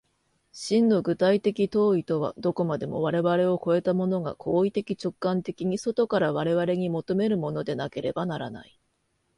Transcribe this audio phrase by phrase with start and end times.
[0.51, 8.79] 真の具体的当為とは、どこまでも我々を越えたものが行為的直観的に外から我々に求めるものでなければならない。